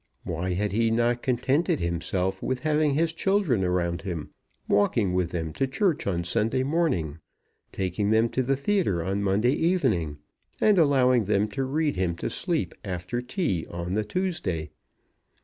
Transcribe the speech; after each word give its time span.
Why 0.23 0.53
had 0.55 0.71
he 0.71 0.89
not 0.89 1.21
contented 1.21 1.79
himself 1.79 2.41
with 2.41 2.61
having 2.61 2.95
his 2.95 3.13
children 3.13 3.63
around 3.63 4.01
him; 4.01 4.31
walking 4.67 5.13
with 5.13 5.29
them 5.29 5.53
to 5.53 5.67
church 5.67 6.07
on 6.07 6.23
Sunday 6.23 6.63
morning, 6.63 7.19
taking 7.71 8.09
them 8.09 8.27
to 8.29 8.41
the 8.41 8.55
theatre 8.55 9.03
on 9.03 9.21
Monday 9.21 9.53
evening, 9.53 10.17
and 10.59 10.79
allowing 10.79 11.25
them 11.25 11.47
to 11.49 11.65
read 11.65 11.97
him 11.97 12.15
to 12.15 12.31
sleep 12.31 12.73
after 12.83 13.21
tea 13.21 13.67
on 13.69 13.93
the 13.93 14.03
Tuesday? 14.03 14.71